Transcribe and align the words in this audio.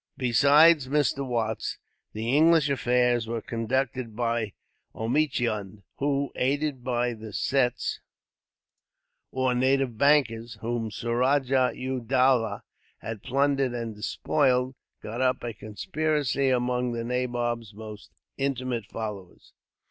Besides 0.17 0.87
Mr. 0.87 1.23
Watts, 1.23 1.77
the 2.13 2.35
English 2.35 2.71
affairs 2.71 3.27
were 3.27 3.39
conducted 3.39 4.15
by 4.15 4.53
Omichund 4.95 5.83
who, 5.97 6.31
aided 6.35 6.83
by 6.83 7.13
the 7.13 7.31
Sets, 7.31 7.99
or 9.31 9.53
native 9.53 9.99
bankers, 9.99 10.57
whom 10.61 10.89
Suraja 10.89 11.75
u 11.75 11.99
Dowlah 12.01 12.63
had 12.97 13.21
plundered 13.21 13.73
and 13.75 13.93
despoiled, 13.95 14.73
got 15.03 15.21
up 15.21 15.43
a 15.43 15.53
conspiracy 15.53 16.49
among 16.49 16.93
the 16.93 17.03
nabob's 17.03 17.71
most 17.75 18.09
intimate 18.39 18.87
followers. 18.87 19.53